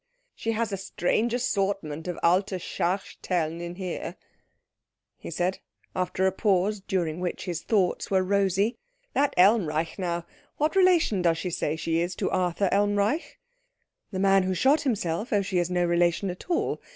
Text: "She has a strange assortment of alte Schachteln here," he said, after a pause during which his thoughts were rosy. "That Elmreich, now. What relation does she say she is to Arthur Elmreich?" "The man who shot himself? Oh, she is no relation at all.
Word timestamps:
"She 0.33 0.53
has 0.53 0.71
a 0.71 0.77
strange 0.77 1.31
assortment 1.31 2.07
of 2.07 2.17
alte 2.23 2.57
Schachteln 2.57 3.75
here," 3.75 4.15
he 5.19 5.29
said, 5.29 5.59
after 5.95 6.25
a 6.25 6.31
pause 6.31 6.79
during 6.79 7.19
which 7.19 7.45
his 7.45 7.61
thoughts 7.61 8.09
were 8.09 8.23
rosy. 8.23 8.79
"That 9.13 9.31
Elmreich, 9.37 9.99
now. 9.99 10.25
What 10.57 10.75
relation 10.75 11.21
does 11.21 11.37
she 11.37 11.51
say 11.51 11.75
she 11.75 11.99
is 11.99 12.15
to 12.15 12.31
Arthur 12.31 12.67
Elmreich?" 12.71 13.37
"The 14.09 14.17
man 14.17 14.41
who 14.41 14.55
shot 14.55 14.81
himself? 14.81 15.31
Oh, 15.31 15.43
she 15.43 15.59
is 15.59 15.69
no 15.69 15.85
relation 15.85 16.31
at 16.31 16.49
all. 16.49 16.81